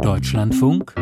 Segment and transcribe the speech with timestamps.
[0.00, 0.94] Deutschlandfunk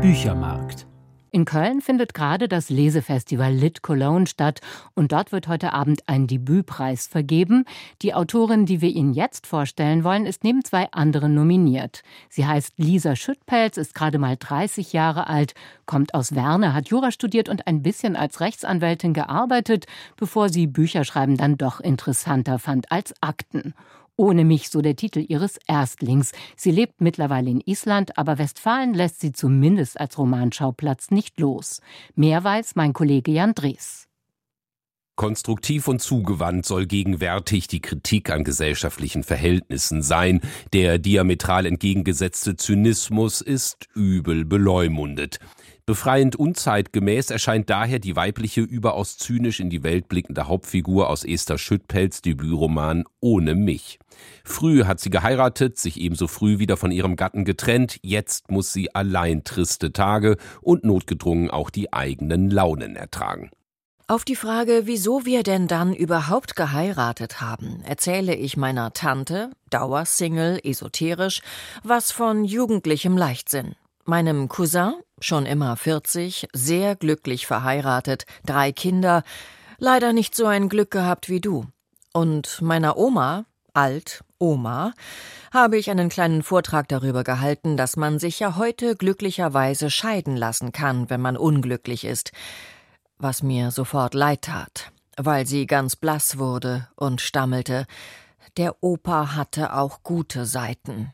[0.00, 0.86] Büchermarkt
[1.34, 4.60] in Köln findet gerade das Lesefestival Lit Cologne statt
[4.94, 7.64] und dort wird heute Abend ein Debütpreis vergeben.
[8.02, 12.04] Die Autorin, die wir Ihnen jetzt vorstellen wollen, ist neben zwei anderen nominiert.
[12.28, 15.54] Sie heißt Lisa Schüttpelz, ist gerade mal 30 Jahre alt,
[15.86, 19.86] kommt aus Werne, hat Jura studiert und ein bisschen als Rechtsanwältin gearbeitet,
[20.16, 23.74] bevor sie Bücherschreiben dann doch interessanter fand als Akten.
[24.16, 26.32] Ohne mich, so der Titel ihres Erstlings.
[26.56, 31.80] Sie lebt mittlerweile in Island, aber Westfalen lässt sie zumindest als Romanschauplatz nicht los.
[32.14, 34.06] Mehr weiß mein Kollege Jan Drees.
[35.16, 40.40] Konstruktiv und zugewandt soll gegenwärtig die Kritik an gesellschaftlichen Verhältnissen sein.
[40.72, 45.38] Der diametral entgegengesetzte Zynismus ist übel beleumundet.
[45.86, 51.58] Befreiend unzeitgemäß erscheint daher die weibliche, überaus zynisch in die Welt blickende Hauptfigur aus Esther
[51.58, 53.98] Schüttpelz Debütroman Ohne mich.
[54.44, 58.94] Früh hat sie geheiratet, sich ebenso früh wieder von ihrem Gatten getrennt, jetzt muss sie
[58.94, 63.50] allein triste Tage und notgedrungen auch die eigenen Launen ertragen.
[64.06, 70.64] Auf die Frage, wieso wir denn dann überhaupt geheiratet haben, erzähle ich meiner Tante, Dauersingle,
[70.64, 71.42] esoterisch,
[71.82, 73.74] was von jugendlichem Leichtsinn.
[74.06, 79.22] Meinem Cousin, schon immer 40, sehr glücklich verheiratet, drei Kinder,
[79.78, 81.64] leider nicht so ein Glück gehabt wie du.
[82.12, 84.92] Und meiner Oma, alt, Oma,
[85.54, 90.70] habe ich einen kleinen Vortrag darüber gehalten, dass man sich ja heute glücklicherweise scheiden lassen
[90.70, 92.32] kann, wenn man unglücklich ist,
[93.16, 97.86] was mir sofort leid tat, weil sie ganz blass wurde und stammelte,
[98.58, 101.13] der Opa hatte auch gute Seiten.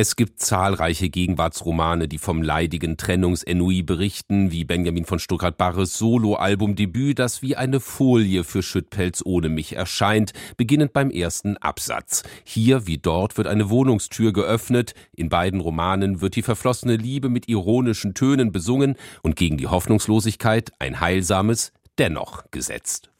[0.00, 7.42] Es gibt zahlreiche Gegenwartsromane, die vom leidigen Trennungsenui berichten, wie Benjamin von Stuttgart-Barres Soloalbumdebüt, das
[7.42, 12.22] wie eine Folie für Schüttpelz ohne mich erscheint, beginnend beim ersten Absatz.
[12.44, 17.48] Hier wie dort wird eine Wohnungstür geöffnet, in beiden Romanen wird die verflossene Liebe mit
[17.48, 23.10] ironischen Tönen besungen und gegen die Hoffnungslosigkeit ein heilsames Dennoch gesetzt.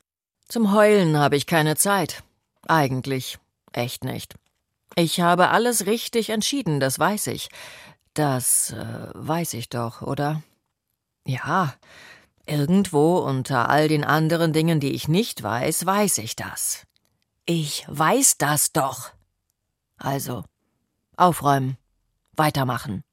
[0.46, 2.22] Zum Heulen habe ich keine Zeit.
[2.68, 3.38] Eigentlich.
[3.72, 4.36] Echt nicht.
[4.98, 7.50] Ich habe alles richtig entschieden, das weiß ich.
[8.14, 10.42] Das äh, weiß ich doch, oder?
[11.24, 11.72] Ja,
[12.46, 16.84] irgendwo unter all den anderen Dingen, die ich nicht weiß, weiß ich das.
[17.46, 19.12] Ich weiß das doch.
[19.98, 20.42] Also,
[21.16, 21.78] aufräumen,
[22.32, 23.04] weitermachen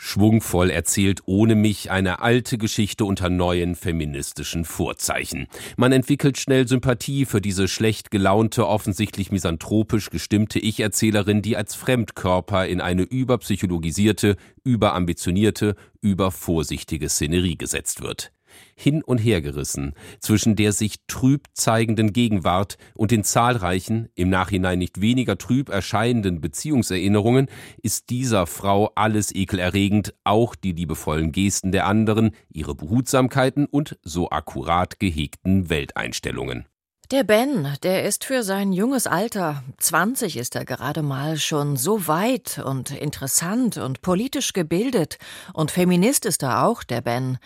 [0.00, 5.48] schwungvoll erzählt ohne mich eine alte Geschichte unter neuen feministischen Vorzeichen.
[5.76, 12.66] Man entwickelt schnell Sympathie für diese schlecht gelaunte, offensichtlich misanthropisch gestimmte Ich-Erzählerin, die als Fremdkörper
[12.66, 18.30] in eine überpsychologisierte, überambitionierte, übervorsichtige Szenerie gesetzt wird
[18.74, 24.78] hin und her gerissen zwischen der sich trüb zeigenden Gegenwart und den zahlreichen, im Nachhinein
[24.78, 27.48] nicht weniger trüb erscheinenden Beziehungserinnerungen,
[27.82, 34.30] ist dieser Frau alles ekelerregend, auch die liebevollen Gesten der anderen, ihre Behutsamkeiten und so
[34.30, 36.66] akkurat gehegten Welteinstellungen.
[37.10, 42.06] Der Ben, der ist für sein junges Alter, 20 ist er gerade mal, schon so
[42.06, 45.16] weit und interessant und politisch gebildet,
[45.54, 47.38] und Feminist ist er auch, der Ben.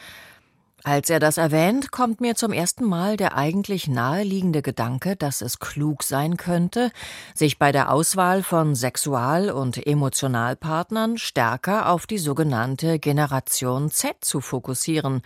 [0.84, 5.60] Als er das erwähnt, kommt mir zum ersten Mal der eigentlich naheliegende Gedanke, dass es
[5.60, 6.90] klug sein könnte,
[7.34, 14.40] sich bei der Auswahl von Sexual- und Emotionalpartnern stärker auf die sogenannte Generation Z zu
[14.40, 15.22] fokussieren,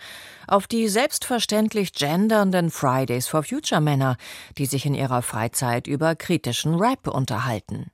[0.47, 4.17] auf die selbstverständlich gendernden Fridays for Future Männer,
[4.59, 7.89] die sich in ihrer Freizeit über kritischen Rap unterhalten.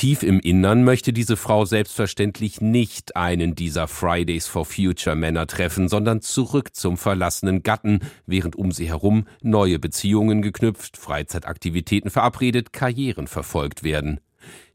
[0.00, 5.90] Tief im Innern möchte diese Frau selbstverständlich nicht einen dieser Fridays for Future Männer treffen,
[5.90, 13.26] sondern zurück zum verlassenen Gatten, während um sie herum neue Beziehungen geknüpft, Freizeitaktivitäten verabredet, Karrieren
[13.26, 14.20] verfolgt werden.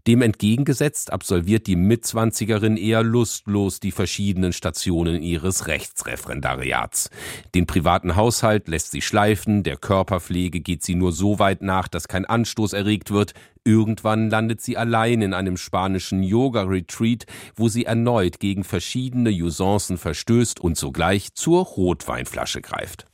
[0.07, 7.09] Dem entgegengesetzt absolviert die Mitzwanzigerin eher lustlos die verschiedenen Stationen ihres Rechtsreferendariats.
[7.55, 12.07] Den privaten Haushalt lässt sie schleifen, der Körperpflege geht sie nur so weit nach, dass
[12.07, 13.33] kein Anstoß erregt wird,
[13.67, 20.59] Irgendwann landet sie allein in einem spanischen Yoga-Retreat, wo sie erneut gegen verschiedene Usancen verstößt
[20.59, 23.07] und sogleich zur Rotweinflasche greift.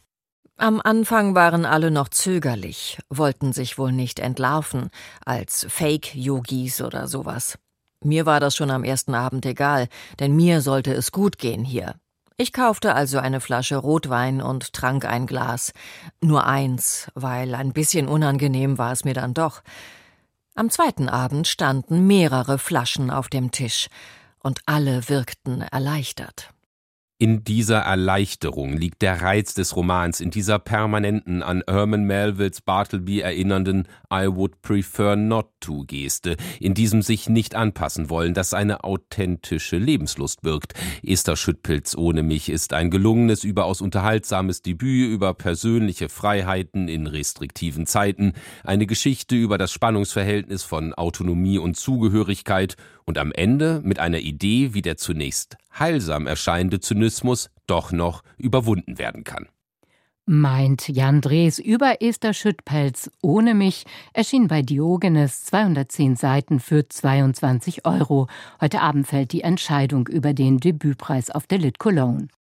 [0.61, 4.91] Am Anfang waren alle noch zögerlich, wollten sich wohl nicht entlarven,
[5.25, 7.57] als Fake-Yogis oder sowas.
[8.03, 9.87] Mir war das schon am ersten Abend egal,
[10.19, 11.95] denn mir sollte es gut gehen hier.
[12.37, 15.73] Ich kaufte also eine Flasche Rotwein und trank ein Glas.
[16.21, 19.63] Nur eins, weil ein bisschen unangenehm war es mir dann doch.
[20.53, 23.87] Am zweiten Abend standen mehrere Flaschen auf dem Tisch,
[24.43, 26.51] und alle wirkten erleichtert.
[27.21, 33.19] In dieser Erleichterung liegt der Reiz des Romans, in dieser permanenten an Herman Melvilles Bartleby
[33.19, 38.83] erinnernden I would prefer not to Geste, in diesem sich nicht anpassen wollen, das eine
[38.83, 40.73] authentische Lebenslust birgt.
[41.03, 47.85] Esther Schüttpilz ohne mich ist ein gelungenes, überaus unterhaltsames Debüt über persönliche Freiheiten in restriktiven
[47.85, 48.33] Zeiten,
[48.63, 54.73] eine Geschichte über das Spannungsverhältnis von Autonomie und Zugehörigkeit und am Ende mit einer Idee,
[54.73, 59.47] wie der zunächst heilsam erscheinende Zynismus doch noch überwunden werden kann.
[60.27, 67.85] Meint Jan Drees über Esther Schüttpelz ohne mich erschien bei Diogenes 210 Seiten für 22
[67.85, 68.27] Euro.
[68.61, 72.27] Heute Abend fällt die Entscheidung über den Debütpreis auf der Lit Cologne.